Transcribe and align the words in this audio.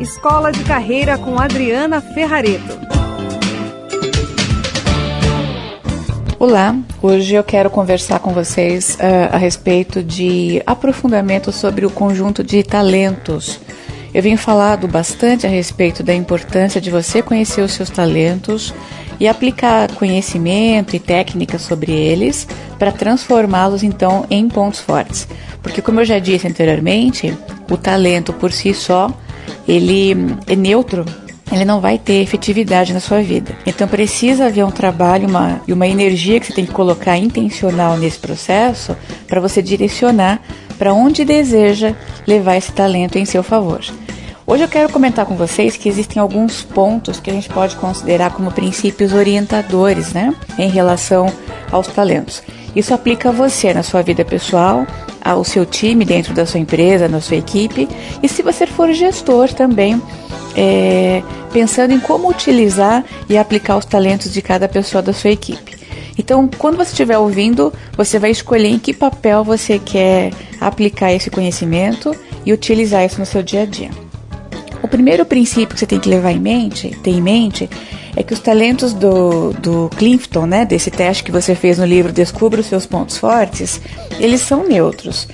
Escola 0.00 0.50
de 0.50 0.64
Carreira 0.64 1.18
com 1.18 1.38
Adriana 1.38 2.00
Ferrareto. 2.00 2.80
Olá, 6.38 6.74
hoje 7.02 7.34
eu 7.34 7.44
quero 7.44 7.68
conversar 7.68 8.18
com 8.18 8.32
vocês 8.32 8.94
uh, 8.94 9.34
a 9.34 9.36
respeito 9.36 10.02
de 10.02 10.62
aprofundamento 10.64 11.52
sobre 11.52 11.84
o 11.84 11.90
conjunto 11.90 12.42
de 12.42 12.62
talentos. 12.62 13.60
Eu 14.14 14.22
venho 14.22 14.38
falado 14.38 14.88
bastante 14.88 15.46
a 15.46 15.50
respeito 15.50 16.02
da 16.02 16.14
importância 16.14 16.80
de 16.80 16.90
você 16.90 17.20
conhecer 17.20 17.60
os 17.60 17.72
seus 17.72 17.90
talentos 17.90 18.72
e 19.20 19.28
aplicar 19.28 19.92
conhecimento 19.96 20.96
e 20.96 20.98
técnica 20.98 21.58
sobre 21.58 21.92
eles 21.92 22.48
para 22.78 22.90
transformá-los 22.90 23.82
então 23.82 24.24
em 24.30 24.48
pontos 24.48 24.80
fortes. 24.80 25.28
Porque 25.62 25.82
como 25.82 26.00
eu 26.00 26.06
já 26.06 26.18
disse 26.18 26.48
anteriormente, 26.48 27.36
o 27.70 27.76
talento 27.76 28.32
por 28.32 28.50
si 28.50 28.72
só, 28.72 29.10
ele 29.70 30.36
é 30.48 30.56
neutro, 30.56 31.04
ele 31.52 31.64
não 31.64 31.80
vai 31.80 31.96
ter 31.96 32.22
efetividade 32.22 32.92
na 32.92 32.98
sua 32.98 33.22
vida. 33.22 33.56
Então 33.64 33.86
precisa 33.86 34.46
haver 34.46 34.64
um 34.64 34.70
trabalho 34.70 35.28
uma, 35.28 35.60
e 35.66 35.72
uma 35.72 35.86
energia 35.86 36.40
que 36.40 36.46
você 36.46 36.52
tem 36.52 36.66
que 36.66 36.72
colocar 36.72 37.16
intencional 37.16 37.96
nesse 37.96 38.18
processo 38.18 38.96
para 39.28 39.40
você 39.40 39.62
direcionar 39.62 40.40
para 40.76 40.92
onde 40.92 41.24
deseja 41.24 41.94
levar 42.26 42.56
esse 42.56 42.72
talento 42.72 43.16
em 43.16 43.24
seu 43.24 43.44
favor. 43.44 43.80
Hoje 44.44 44.64
eu 44.64 44.68
quero 44.68 44.92
comentar 44.92 45.24
com 45.24 45.36
vocês 45.36 45.76
que 45.76 45.88
existem 45.88 46.20
alguns 46.20 46.62
pontos 46.62 47.20
que 47.20 47.30
a 47.30 47.32
gente 47.32 47.48
pode 47.48 47.76
considerar 47.76 48.32
como 48.32 48.50
princípios 48.50 49.12
orientadores, 49.12 50.12
né, 50.12 50.34
em 50.58 50.68
relação 50.68 51.32
aos 51.70 51.86
talentos. 51.86 52.42
Isso 52.74 52.92
aplica 52.92 53.28
a 53.28 53.32
você 53.32 53.72
na 53.72 53.84
sua 53.84 54.02
vida 54.02 54.24
pessoal, 54.24 54.84
ao 55.22 55.44
seu 55.44 55.66
time 55.66 56.04
dentro 56.04 56.34
da 56.34 56.46
sua 56.46 56.60
empresa, 56.60 57.08
na 57.08 57.20
sua 57.20 57.36
equipe, 57.36 57.88
e 58.22 58.28
se 58.28 58.42
você 58.42 58.66
for 58.66 58.92
gestor 58.92 59.52
também, 59.52 60.00
é, 60.56 61.22
pensando 61.52 61.92
em 61.92 62.00
como 62.00 62.28
utilizar 62.28 63.04
e 63.28 63.36
aplicar 63.36 63.76
os 63.76 63.84
talentos 63.84 64.32
de 64.32 64.42
cada 64.42 64.68
pessoa 64.68 65.02
da 65.02 65.12
sua 65.12 65.30
equipe. 65.30 65.78
Então, 66.18 66.48
quando 66.58 66.76
você 66.76 66.90
estiver 66.90 67.18
ouvindo, 67.18 67.72
você 67.96 68.18
vai 68.18 68.30
escolher 68.30 68.68
em 68.68 68.78
que 68.78 68.92
papel 68.92 69.42
você 69.42 69.78
quer 69.78 70.32
aplicar 70.60 71.12
esse 71.12 71.30
conhecimento 71.30 72.14
e 72.44 72.52
utilizar 72.52 73.04
isso 73.04 73.18
no 73.18 73.26
seu 73.26 73.42
dia 73.42 73.62
a 73.62 73.66
dia. 73.66 73.90
O 74.82 74.88
primeiro 74.88 75.24
princípio 75.24 75.74
que 75.74 75.78
você 75.78 75.86
tem 75.86 76.00
que 76.00 76.08
levar 76.08 76.32
em 76.32 76.38
mente, 76.38 76.90
ter 77.02 77.10
em 77.10 77.22
mente, 77.22 77.68
é 78.16 78.22
que 78.22 78.32
os 78.32 78.40
talentos 78.40 78.92
do, 78.92 79.52
do 79.54 79.90
Clifton, 79.96 80.46
né, 80.46 80.64
desse 80.64 80.90
teste 80.90 81.24
que 81.24 81.32
você 81.32 81.54
fez 81.54 81.78
no 81.78 81.84
livro 81.84 82.12
Descubra 82.12 82.60
os 82.60 82.66
seus 82.66 82.86
pontos 82.86 83.16
fortes, 83.16 83.80
eles 84.18 84.40
são 84.40 84.66
neutros. 84.66 85.28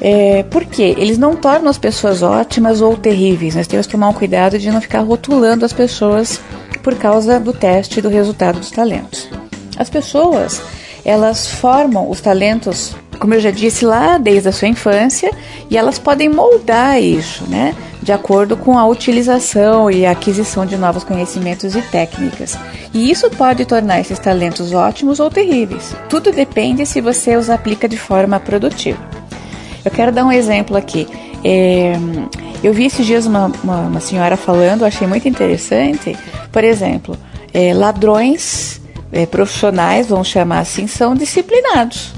É, 0.00 0.42
por 0.44 0.64
quê? 0.64 0.94
Eles 0.96 1.18
não 1.18 1.36
tornam 1.36 1.68
as 1.68 1.76
pessoas 1.76 2.22
ótimas 2.22 2.80
ou 2.80 2.96
terríveis. 2.96 3.54
Nós 3.54 3.66
temos 3.66 3.86
que 3.86 3.92
tomar 3.92 4.08
um 4.08 4.14
cuidado 4.14 4.58
de 4.58 4.70
não 4.70 4.80
ficar 4.80 5.00
rotulando 5.00 5.64
as 5.64 5.72
pessoas 5.72 6.40
por 6.82 6.94
causa 6.94 7.38
do 7.38 7.52
teste 7.52 8.00
do 8.00 8.08
resultado 8.08 8.58
dos 8.58 8.70
talentos. 8.70 9.28
As 9.76 9.90
pessoas, 9.90 10.62
elas 11.04 11.46
formam 11.46 12.08
os 12.08 12.20
talentos, 12.20 12.94
como 13.18 13.34
eu 13.34 13.40
já 13.40 13.50
disse 13.50 13.84
lá, 13.84 14.16
desde 14.16 14.48
a 14.48 14.52
sua 14.52 14.68
infância, 14.68 15.30
e 15.68 15.76
elas 15.76 15.98
podem 15.98 16.28
moldar 16.28 17.00
isso, 17.02 17.44
né? 17.48 17.74
De 18.02 18.12
acordo 18.12 18.56
com 18.56 18.78
a 18.78 18.86
utilização 18.86 19.90
e 19.90 20.06
a 20.06 20.12
aquisição 20.12 20.64
de 20.64 20.76
novos 20.76 21.04
conhecimentos 21.04 21.76
e 21.76 21.82
técnicas. 21.82 22.58
E 22.94 23.10
isso 23.10 23.30
pode 23.30 23.64
tornar 23.64 24.00
esses 24.00 24.18
talentos 24.18 24.72
ótimos 24.72 25.20
ou 25.20 25.30
terríveis. 25.30 25.94
Tudo 26.08 26.32
depende 26.32 26.86
se 26.86 27.00
você 27.00 27.36
os 27.36 27.50
aplica 27.50 27.88
de 27.88 27.98
forma 27.98 28.40
produtiva. 28.40 28.98
Eu 29.84 29.90
quero 29.90 30.12
dar 30.12 30.24
um 30.24 30.32
exemplo 30.32 30.76
aqui. 30.76 31.06
É, 31.44 31.92
eu 32.62 32.72
vi 32.72 32.86
esses 32.86 33.06
dias 33.06 33.26
uma, 33.26 33.50
uma, 33.62 33.80
uma, 33.80 34.00
senhora 34.00 34.36
falando, 34.36 34.84
achei 34.84 35.06
muito 35.06 35.28
interessante. 35.28 36.16
Por 36.52 36.64
exemplo, 36.64 37.16
é, 37.52 37.72
ladrões 37.72 38.80
é, 39.12 39.26
profissionais, 39.26 40.08
vamos 40.08 40.28
chamar 40.28 40.60
assim, 40.60 40.86
são 40.86 41.14
disciplinados. 41.14 42.12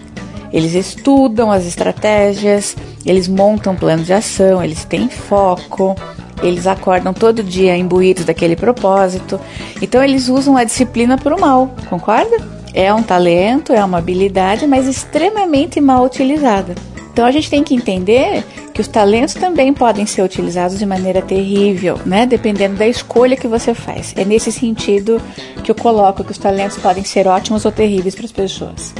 Eles 0.52 0.74
estudam 0.74 1.50
as 1.50 1.64
estratégias, 1.64 2.76
eles 3.04 3.28
montam 3.28 3.74
plano 3.74 4.02
de 4.02 4.12
ação, 4.12 4.62
eles 4.62 4.84
têm 4.84 5.08
foco, 5.08 5.96
eles 6.42 6.66
acordam 6.66 7.12
todo 7.12 7.42
dia 7.42 7.76
imbuídos 7.76 8.24
daquele 8.24 8.56
propósito. 8.56 9.40
Então 9.80 10.02
eles 10.02 10.28
usam 10.28 10.56
a 10.56 10.64
disciplina 10.64 11.16
para 11.16 11.34
o 11.34 11.40
mal, 11.40 11.74
concorda? 11.88 12.36
É 12.74 12.92
um 12.92 13.02
talento, 13.02 13.72
é 13.72 13.84
uma 13.84 13.98
habilidade, 13.98 14.66
mas 14.66 14.88
extremamente 14.88 15.80
mal 15.80 16.04
utilizada. 16.04 16.74
Então 17.12 17.26
a 17.26 17.30
gente 17.30 17.50
tem 17.50 17.62
que 17.62 17.74
entender 17.74 18.42
que 18.72 18.80
os 18.80 18.88
talentos 18.88 19.34
também 19.34 19.74
podem 19.74 20.06
ser 20.06 20.22
utilizados 20.22 20.78
de 20.78 20.86
maneira 20.86 21.20
terrível, 21.20 22.00
né? 22.06 22.24
Dependendo 22.24 22.76
da 22.76 22.88
escolha 22.88 23.36
que 23.36 23.46
você 23.46 23.74
faz. 23.74 24.14
É 24.16 24.24
nesse 24.24 24.50
sentido 24.50 25.20
que 25.62 25.70
eu 25.70 25.74
coloco 25.74 26.24
que 26.24 26.32
os 26.32 26.38
talentos 26.38 26.78
podem 26.78 27.04
ser 27.04 27.28
ótimos 27.28 27.66
ou 27.66 27.72
terríveis 27.72 28.14
para 28.14 28.24
as 28.24 28.32
pessoas. 28.32 28.94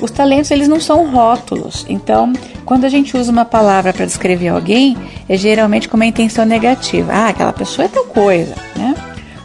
Os 0.00 0.10
talentos 0.10 0.50
eles 0.50 0.66
não 0.66 0.80
são 0.80 1.10
rótulos, 1.10 1.84
então 1.88 2.32
quando 2.64 2.84
a 2.84 2.88
gente 2.88 3.16
usa 3.16 3.30
uma 3.30 3.44
palavra 3.44 3.92
para 3.92 4.06
descrever 4.06 4.48
alguém, 4.48 4.96
é 5.28 5.36
geralmente 5.36 5.88
com 5.88 5.96
uma 5.96 6.06
intenção 6.06 6.44
negativa. 6.44 7.12
Ah, 7.12 7.28
aquela 7.28 7.52
pessoa 7.52 7.84
é 7.84 7.88
tal 7.88 8.04
coisa, 8.04 8.54
né? 8.76 8.94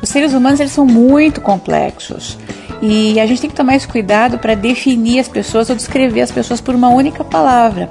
Os 0.02 0.10
seres 0.10 0.34
humanos 0.34 0.60
eles 0.60 0.72
são 0.72 0.86
muito 0.86 1.42
complexos 1.42 2.38
e 2.82 3.20
a 3.20 3.26
gente 3.26 3.42
tem 3.42 3.50
que 3.50 3.56
tomar 3.56 3.76
esse 3.76 3.88
cuidado 3.88 4.38
para 4.38 4.54
definir 4.54 5.20
as 5.20 5.28
pessoas 5.28 5.70
ou 5.70 5.76
descrever 5.76 6.22
as 6.22 6.32
pessoas 6.32 6.62
por 6.62 6.76
uma 6.76 6.90
única 6.90 7.24
palavra, 7.24 7.90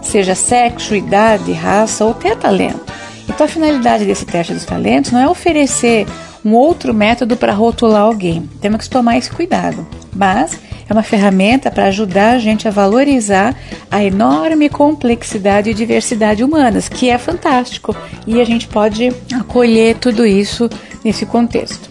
seja 0.00 0.34
sexo, 0.34 0.94
idade, 0.94 1.52
raça 1.52 2.04
ou 2.04 2.12
até 2.12 2.34
talento. 2.34 2.80
Então 3.28 3.46
a 3.46 3.48
finalidade 3.48 4.04
desse 4.04 4.24
teste 4.24 4.54
dos 4.54 4.64
talentos 4.64 5.10
não 5.10 5.20
é 5.20 5.28
oferecer 5.28 6.06
um 6.44 6.52
outro 6.52 6.92
método 6.92 7.36
para 7.36 7.52
rotular 7.52 8.02
alguém. 8.02 8.48
Temos 8.60 8.84
que 8.84 8.90
tomar 8.90 9.16
esse 9.16 9.30
cuidado, 9.30 9.86
mas 10.14 10.58
é 10.92 10.94
uma 10.94 11.02
ferramenta 11.02 11.70
para 11.70 11.86
ajudar 11.86 12.32
a 12.32 12.38
gente 12.38 12.68
a 12.68 12.70
valorizar 12.70 13.56
a 13.90 14.04
enorme 14.04 14.68
complexidade 14.68 15.70
e 15.70 15.74
diversidade 15.74 16.44
humanas, 16.44 16.88
que 16.88 17.08
é 17.08 17.16
fantástico, 17.16 17.96
e 18.26 18.40
a 18.40 18.44
gente 18.44 18.68
pode 18.68 19.10
acolher 19.34 19.96
tudo 19.96 20.26
isso 20.26 20.68
nesse 21.02 21.24
contexto. 21.24 21.88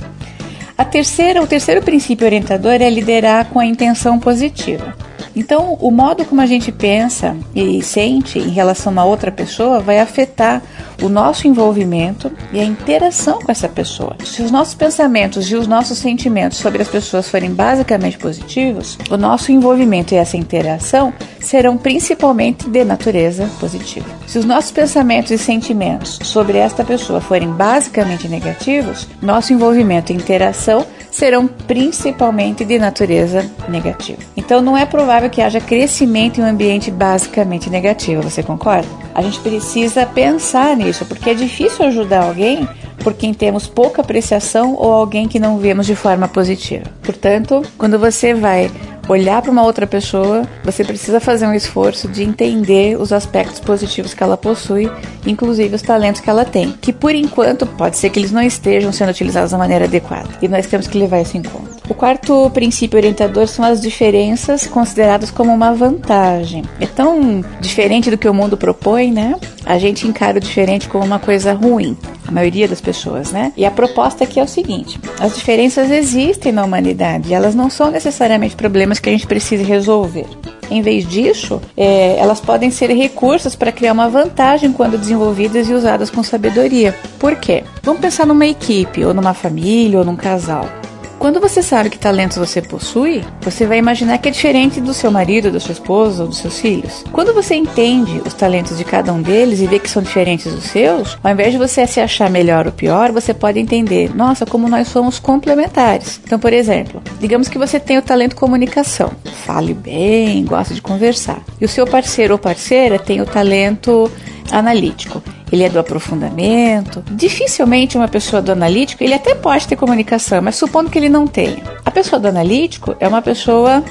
A 0.77 0.85
terceira, 0.85 1.41
o 1.41 1.47
terceiro 1.47 1.81
princípio 1.81 2.25
orientador 2.25 2.73
é 2.73 2.89
liderar 2.89 3.45
com 3.45 3.59
a 3.59 3.65
intenção 3.65 4.19
positiva. 4.19 4.95
Então, 5.35 5.77
o 5.79 5.91
modo 5.91 6.25
como 6.25 6.41
a 6.41 6.45
gente 6.45 6.71
pensa 6.71 7.35
e 7.55 7.81
sente 7.81 8.39
em 8.39 8.49
relação 8.49 8.97
a 8.99 9.05
outra 9.05 9.31
pessoa 9.31 9.79
vai 9.79 9.99
afetar 9.99 10.61
o 11.01 11.09
nosso 11.09 11.47
envolvimento 11.47 12.31
e 12.51 12.59
a 12.59 12.63
interação 12.63 13.39
com 13.39 13.51
essa 13.51 13.67
pessoa. 13.67 14.15
Se 14.23 14.41
os 14.41 14.51
nossos 14.51 14.73
pensamentos 14.73 15.49
e 15.49 15.55
os 15.55 15.67
nossos 15.67 15.97
sentimentos 15.97 16.57
sobre 16.57 16.81
as 16.81 16.87
pessoas 16.87 17.29
forem 17.29 17.51
basicamente 17.51 18.17
positivos, 18.17 18.97
o 19.09 19.17
nosso 19.17 19.51
envolvimento 19.51 20.13
e 20.13 20.17
essa 20.17 20.37
interação 20.37 21.13
serão 21.39 21.77
principalmente 21.77 22.69
de 22.69 22.83
natureza 22.83 23.49
positiva. 23.59 24.07
Se 24.27 24.37
os 24.37 24.45
nossos 24.45 24.71
pensamentos 24.71 25.31
e 25.31 25.37
sentimentos 25.37 26.19
sobre 26.23 26.57
esta 26.57 26.83
pessoa 26.83 27.19
forem 27.19 27.49
basicamente 27.49 28.27
negativos, 28.27 29.07
nosso 29.21 29.53
envolvimento 29.53 30.11
e 30.11 30.15
interação 30.15 30.85
serão 31.11 31.45
principalmente 31.45 32.65
de 32.65 32.79
natureza 32.79 33.45
negativa. 33.67 34.21
Então 34.35 34.61
não 34.61 34.77
é 34.77 34.85
provável 34.85 35.29
que 35.29 35.41
haja 35.41 35.59
crescimento 35.59 36.39
em 36.39 36.43
um 36.43 36.47
ambiente 36.47 36.89
basicamente 36.89 37.69
negativo, 37.69 38.23
você 38.23 38.41
concorda? 38.41 38.87
A 39.13 39.21
gente 39.21 39.39
precisa 39.41 40.05
pensar 40.05 40.75
nisso, 40.75 41.05
porque 41.05 41.29
é 41.29 41.33
difícil 41.33 41.85
ajudar 41.85 42.23
alguém 42.23 42.67
por 43.03 43.13
quem 43.13 43.33
temos 43.33 43.67
pouca 43.67 44.01
apreciação 44.01 44.75
ou 44.75 44.91
alguém 44.91 45.27
que 45.27 45.39
não 45.39 45.57
vemos 45.57 45.85
de 45.85 45.95
forma 45.95 46.27
positiva. 46.27 46.85
Portanto, 47.03 47.61
quando 47.77 47.99
você 47.99 48.33
vai 48.33 48.71
olhar 49.07 49.41
para 49.41 49.51
uma 49.51 49.63
outra 49.63 49.87
pessoa, 49.87 50.43
você 50.63 50.83
precisa 50.83 51.19
fazer 51.19 51.45
um 51.45 51.53
esforço 51.53 52.07
de 52.07 52.23
entender 52.23 52.99
os 52.99 53.11
aspectos 53.11 53.59
positivos 53.59 54.13
que 54.13 54.23
ela 54.23 54.37
possui, 54.37 54.91
inclusive 55.25 55.75
os 55.75 55.81
talentos 55.81 56.21
que 56.21 56.29
ela 56.29 56.45
tem, 56.45 56.73
que 56.79 56.93
por 56.93 57.13
enquanto 57.13 57.65
pode 57.65 57.97
ser 57.97 58.09
que 58.09 58.19
eles 58.19 58.31
não 58.31 58.41
estejam 58.41 58.91
sendo 58.91 59.09
utilizados 59.09 59.51
da 59.51 59.57
maneira 59.57 59.85
adequada. 59.85 60.29
E 60.41 60.47
nós 60.47 60.67
temos 60.67 60.87
que 60.87 60.97
levar 60.97 61.21
isso 61.21 61.37
em 61.37 61.43
conta. 61.43 61.71
O 61.89 61.93
quarto 61.93 62.49
princípio 62.51 62.97
orientador 62.97 63.47
são 63.47 63.65
as 63.65 63.81
diferenças 63.81 64.65
consideradas 64.67 65.29
como 65.29 65.53
uma 65.53 65.73
vantagem. 65.73 66.63
É 66.79 66.85
tão 66.85 67.43
diferente 67.59 68.09
do 68.09 68.17
que 68.17 68.29
o 68.29 68.33
mundo 68.33 68.55
propõe, 68.55 69.11
né? 69.11 69.35
A 69.71 69.77
gente 69.77 70.05
encara 70.05 70.37
o 70.37 70.41
diferente 70.41 70.89
como 70.89 71.05
uma 71.05 71.17
coisa 71.17 71.53
ruim 71.53 71.95
a 72.27 72.31
maioria 72.31 72.67
das 72.67 72.81
pessoas, 72.81 73.31
né? 73.31 73.53
E 73.55 73.63
a 73.63 73.71
proposta 73.71 74.25
aqui 74.25 74.37
é 74.37 74.43
o 74.43 74.47
seguinte: 74.47 74.99
as 75.17 75.33
diferenças 75.33 75.89
existem 75.89 76.51
na 76.51 76.65
humanidade, 76.65 77.33
elas 77.33 77.55
não 77.55 77.69
são 77.69 77.89
necessariamente 77.89 78.53
problemas 78.53 78.99
que 78.99 79.07
a 79.07 79.13
gente 79.13 79.25
precisa 79.25 79.63
resolver. 79.63 80.25
Em 80.69 80.81
vez 80.81 81.07
disso, 81.07 81.61
é, 81.77 82.17
elas 82.17 82.41
podem 82.41 82.69
ser 82.69 82.91
recursos 82.91 83.55
para 83.55 83.71
criar 83.71 83.93
uma 83.93 84.09
vantagem 84.09 84.73
quando 84.73 84.97
desenvolvidas 84.97 85.69
e 85.69 85.73
usadas 85.73 86.09
com 86.09 86.21
sabedoria. 86.21 86.93
Por 87.17 87.37
quê? 87.37 87.63
Vamos 87.81 88.01
pensar 88.01 88.25
numa 88.25 88.45
equipe, 88.45 89.05
ou 89.05 89.13
numa 89.13 89.33
família, 89.33 89.99
ou 89.99 90.03
num 90.03 90.17
casal. 90.17 90.80
Quando 91.21 91.39
você 91.39 91.61
sabe 91.61 91.91
que 91.91 91.99
talentos 91.99 92.35
você 92.35 92.63
possui, 92.63 93.23
você 93.41 93.67
vai 93.67 93.77
imaginar 93.77 94.17
que 94.17 94.27
é 94.27 94.31
diferente 94.31 94.81
do 94.81 94.91
seu 94.91 95.11
marido, 95.11 95.51
da 95.51 95.59
sua 95.59 95.73
esposa 95.73 96.23
ou 96.23 96.29
dos 96.29 96.39
seus 96.39 96.59
filhos. 96.59 97.03
Quando 97.11 97.31
você 97.31 97.53
entende 97.53 98.19
os 98.25 98.33
talentos 98.33 98.75
de 98.75 98.83
cada 98.83 99.13
um 99.13 99.21
deles 99.21 99.61
e 99.61 99.67
vê 99.67 99.77
que 99.77 99.87
são 99.87 100.01
diferentes 100.01 100.51
dos 100.51 100.63
seus, 100.63 101.19
ao 101.23 101.31
invés 101.31 101.51
de 101.51 101.59
você 101.59 101.85
se 101.85 101.99
achar 101.99 102.27
melhor 102.27 102.65
ou 102.65 102.71
pior, 102.71 103.11
você 103.11 103.35
pode 103.35 103.59
entender, 103.59 104.09
nossa, 104.15 104.47
como 104.47 104.67
nós 104.67 104.87
somos 104.87 105.19
complementares. 105.19 106.19
Então, 106.25 106.39
por 106.39 106.53
exemplo, 106.53 107.03
digamos 107.19 107.47
que 107.47 107.59
você 107.59 107.79
tem 107.79 107.99
o 107.99 108.01
talento 108.01 108.35
comunicação, 108.35 109.11
fale 109.45 109.75
bem, 109.75 110.43
gosta 110.43 110.73
de 110.73 110.81
conversar, 110.81 111.43
e 111.61 111.65
o 111.65 111.69
seu 111.69 111.85
parceiro 111.85 112.33
ou 112.33 112.39
parceira 112.39 112.97
tem 112.97 113.21
o 113.21 113.27
talento 113.27 114.11
analítico 114.51 115.21
ele 115.51 115.63
é 115.63 115.69
do 115.69 115.79
aprofundamento. 115.79 117.03
Dificilmente 117.11 117.97
uma 117.97 118.07
pessoa 118.07 118.41
do 118.41 118.51
analítico, 118.51 119.03
ele 119.03 119.13
até 119.13 119.35
pode 119.35 119.67
ter 119.67 119.75
comunicação, 119.75 120.41
mas 120.41 120.55
supondo 120.55 120.89
que 120.89 120.97
ele 120.97 121.09
não 121.09 121.27
tenha. 121.27 121.61
A 121.83 121.91
pessoa 121.91 122.19
do 122.19 122.27
analítico 122.27 122.95
é 122.99 123.07
uma 123.07 123.21
pessoa 123.21 123.83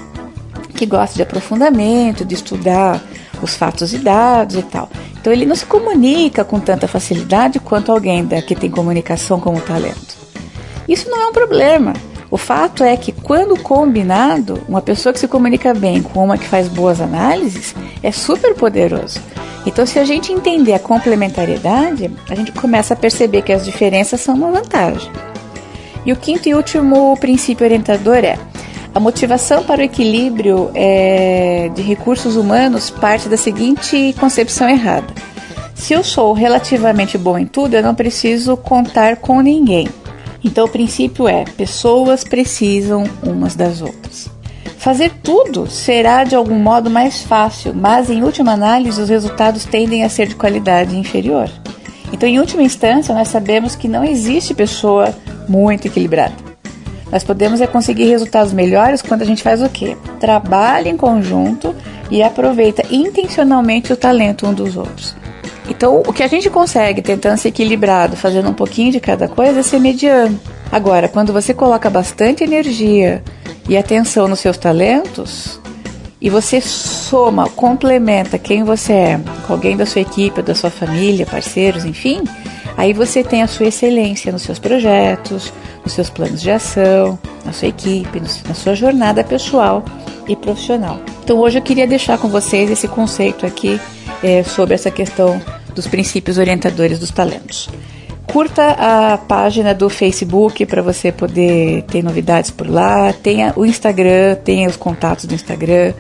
que 0.75 0.87
gosta 0.87 1.15
de 1.15 1.23
aprofundamento, 1.23 2.25
de 2.25 2.35
estudar 2.35 3.03
os 3.43 3.55
fatos 3.55 3.93
e 3.93 3.99
dados 3.99 4.57
e 4.57 4.63
tal. 4.63 4.89
Então 5.21 5.33
ele 5.33 5.45
não 5.45 5.55
se 5.55 5.67
comunica 5.67 6.45
com 6.45 6.59
tanta 6.59 6.89
facilidade 6.89 7.59
quanto 7.59 7.93
alguém 7.93 8.27
que 8.27 8.55
tem 8.55 8.71
comunicação 8.71 9.39
como 9.39 9.61
talento. 9.61 10.19
Isso 10.89 11.09
não 11.11 11.21
é 11.21 11.27
um 11.27 11.33
problema. 11.33 11.93
O 12.31 12.37
fato 12.37 12.85
é 12.85 12.97
que, 12.97 13.11
quando 13.11 13.61
combinado, 13.61 14.63
uma 14.69 14.81
pessoa 14.81 15.13
que 15.13 15.19
se 15.19 15.27
comunica 15.27 15.75
bem 15.75 16.01
com 16.01 16.25
uma 16.25 16.39
que 16.39 16.47
faz 16.47 16.69
boas 16.69 17.01
análises 17.01 17.75
é 18.03 18.13
super 18.13 18.55
poderoso. 18.55 19.21
Então, 19.67 19.85
se 19.85 19.99
a 19.99 20.05
gente 20.05 20.33
entender 20.33 20.73
a 20.73 20.79
complementariedade, 20.79 22.11
a 22.29 22.35
gente 22.35 22.53
começa 22.53 22.95
a 22.95 22.97
perceber 22.97 23.43
que 23.43 23.53
as 23.53 23.65
diferenças 23.65 24.21
são 24.21 24.35
uma 24.35 24.51
vantagem. 24.51 25.11
E 26.05 26.13
o 26.13 26.17
quinto 26.17 26.49
e 26.49 26.55
último 26.55 27.17
princípio 27.19 27.65
orientador 27.65 28.17
é: 28.17 28.39
a 28.95 28.99
motivação 28.99 29.63
para 29.63 29.83
o 29.83 29.85
equilíbrio 29.85 30.71
é, 30.75 31.71
de 31.75 31.83
recursos 31.83 32.37
humanos 32.37 32.91
parte 32.91 33.29
da 33.29 33.37
seguinte 33.37 34.15
concepção 34.19 34.69
errada. 34.69 35.13
Se 35.75 35.93
eu 35.93 36.03
sou 36.03 36.33
relativamente 36.33 37.17
bom 37.17 37.39
em 37.39 37.47
tudo, 37.47 37.75
eu 37.75 37.83
não 37.83 37.95
preciso 37.95 38.57
contar 38.57 39.17
com 39.17 39.41
ninguém. 39.41 39.89
Então, 40.43 40.65
o 40.65 40.69
princípio 40.69 41.29
é: 41.29 41.45
pessoas 41.45 42.25
precisam 42.25 43.05
umas 43.23 43.55
das 43.55 43.83
outras. 43.83 44.31
Fazer 44.81 45.13
tudo 45.23 45.67
será 45.71 46.25
de 46.25 46.35
algum 46.35 46.59
modo 46.59 46.89
mais 46.89 47.21
fácil, 47.21 47.75
mas 47.75 48.09
em 48.09 48.23
última 48.23 48.53
análise 48.53 48.99
os 48.99 49.11
resultados 49.11 49.67
tendem 49.67 50.05
a 50.05 50.09
ser 50.09 50.27
de 50.27 50.35
qualidade 50.35 50.97
inferior. 50.97 51.51
Então, 52.11 52.27
em 52.27 52.41
última 52.41 52.63
instância, 52.63 53.15
nós 53.15 53.29
sabemos 53.29 53.77
que 53.77 53.87
não 53.87 54.03
existe 54.03 54.55
pessoa 54.55 55.15
muito 55.47 55.87
equilibrada. 55.87 56.33
Nós 57.13 57.23
podemos 57.23 57.61
é 57.61 57.67
conseguir 57.67 58.07
resultados 58.07 58.55
melhores 58.55 59.03
quando 59.03 59.21
a 59.21 59.27
gente 59.27 59.43
faz 59.43 59.63
o 59.63 59.69
quê? 59.69 59.99
Trabalha 60.19 60.89
em 60.89 60.97
conjunto 60.97 61.75
e 62.11 62.23
aproveita 62.23 62.83
intencionalmente 62.91 63.93
o 63.93 63.97
talento 63.97 64.47
um 64.47 64.55
dos 64.55 64.79
outros. 64.79 65.15
Então, 65.69 66.03
o 66.07 66.13
que 66.13 66.23
a 66.23 66.27
gente 66.27 66.49
consegue 66.49 67.03
tentando 67.03 67.37
ser 67.37 67.49
equilibrado, 67.49 68.17
fazendo 68.17 68.49
um 68.49 68.55
pouquinho 68.55 68.93
de 68.93 68.99
cada 68.99 69.29
coisa, 69.29 69.61
é 69.61 69.63
ser 69.63 69.79
mediano. 69.79 70.41
Agora, 70.73 71.07
quando 71.07 71.35
você 71.35 71.53
coloca 71.53 71.91
bastante 71.91 72.43
energia, 72.43 73.23
e 73.71 73.77
atenção 73.77 74.27
nos 74.27 74.41
seus 74.41 74.59
talentos 74.59 75.61
e 76.21 76.29
você 76.29 76.61
soma, 76.61 77.49
complementa 77.51 78.37
quem 78.37 78.65
você 78.65 78.93
é 78.93 79.21
com 79.47 79.53
alguém 79.53 79.77
da 79.77 79.87
sua 79.87 80.01
equipe, 80.01 80.43
da 80.43 80.57
sua 80.57 80.71
família, 80.71 81.25
parceiros, 81.25 81.85
enfim, 81.85 82.25
aí 82.77 82.93
você 82.93 83.23
tem 83.23 83.43
a 83.43 83.47
sua 83.47 83.67
excelência 83.67 84.33
nos 84.33 84.43
seus 84.43 84.59
projetos, 84.59 85.53
nos 85.85 85.93
seus 85.93 86.11
planos 86.11 86.43
de 86.43 86.51
ação, 86.51 87.17
na 87.45 87.53
sua 87.53 87.69
equipe, 87.69 88.21
na 88.49 88.55
sua 88.55 88.75
jornada 88.75 89.23
pessoal 89.23 89.85
e 90.27 90.35
profissional. 90.35 90.99
Então 91.23 91.39
hoje 91.39 91.59
eu 91.59 91.63
queria 91.63 91.87
deixar 91.87 92.19
com 92.19 92.29
vocês 92.29 92.73
esse 92.73 92.89
conceito 92.89 93.47
aqui 93.47 93.81
é, 94.21 94.43
sobre 94.43 94.75
essa 94.75 94.91
questão 94.91 95.41
dos 95.77 95.87
princípios 95.87 96.39
orientadores 96.39 96.99
dos 96.99 97.13
talentos. 97.13 97.71
Curta 98.33 98.77
a 98.79 99.19
página 99.19 99.75
do 99.75 99.91
Facebook 99.91 100.65
para 100.65 100.81
você 100.83 101.11
poder 101.11 101.83
ter 101.83 102.01
novidades 102.03 102.51
por 102.51 102.69
lá. 102.69 103.13
Tenha 103.13 103.53
o 103.57 103.67
Instagram, 103.67 104.37
tenha 104.37 104.69
os 104.69 104.77
contatos 104.77 105.25
do 105.25 105.35
Instagram. 105.35 105.93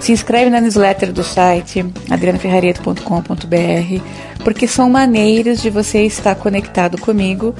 Se 0.00 0.10
inscreve 0.10 0.50
na 0.50 0.60
newsletter 0.60 1.12
do 1.12 1.22
site 1.22 1.86
adrianaferrareto.com.br, 2.10 4.02
porque 4.42 4.66
são 4.66 4.90
maneiras 4.90 5.62
de 5.62 5.70
você 5.70 6.02
estar 6.02 6.34
conectado 6.34 6.98
comigo 6.98 7.54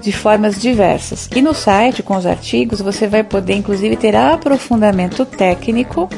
de 0.00 0.12
formas 0.12 0.60
diversas. 0.60 1.28
E 1.34 1.42
no 1.42 1.52
site, 1.52 2.00
com 2.02 2.16
os 2.16 2.26
artigos, 2.26 2.80
você 2.80 3.08
vai 3.08 3.24
poder 3.24 3.54
inclusive 3.54 3.96
ter 3.96 4.14
aprofundamento 4.14 5.24
técnico, 5.24 6.08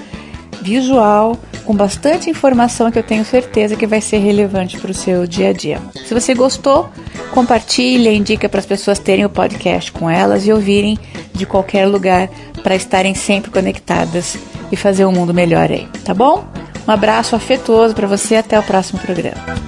visual, 0.66 1.38
com 1.64 1.74
bastante 1.74 2.28
informação 2.28 2.90
que 2.90 2.98
eu 2.98 3.02
tenho 3.02 3.24
certeza 3.24 3.76
que 3.76 3.86
vai 3.86 4.00
ser 4.00 4.18
relevante 4.18 4.78
para 4.78 4.90
o 4.90 4.94
seu 4.94 5.26
dia 5.26 5.50
a 5.50 5.52
dia. 5.52 5.80
Se 6.04 6.12
você 6.12 6.34
gostou, 6.34 6.90
compartilha, 7.30 8.12
indica 8.12 8.48
para 8.48 8.60
as 8.60 8.66
pessoas 8.66 8.98
terem 8.98 9.24
o 9.24 9.30
podcast 9.30 9.92
com 9.92 10.10
elas 10.10 10.46
e 10.46 10.52
ouvirem 10.52 10.98
de 11.32 11.46
qualquer 11.46 11.86
lugar 11.86 12.28
para 12.62 12.74
estarem 12.74 13.14
sempre 13.14 13.50
conectadas 13.50 14.36
e 14.72 14.76
fazer 14.76 15.04
um 15.06 15.12
mundo 15.12 15.32
melhor 15.32 15.70
aí, 15.70 15.86
tá 16.04 16.12
bom? 16.12 16.44
Um 16.86 16.90
abraço 16.90 17.36
afetuoso 17.36 17.94
para 17.94 18.06
você 18.06 18.36
até 18.36 18.58
o 18.58 18.62
próximo 18.62 18.98
programa. 18.98 19.66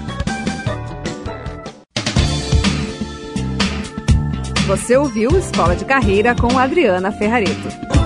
Você 4.67 4.97
ouviu 4.97 5.31
Escola 5.39 5.75
de 5.75 5.85
Carreira 5.85 6.35
com 6.35 6.59
Adriana 6.59 7.11
Ferrareto. 7.11 7.98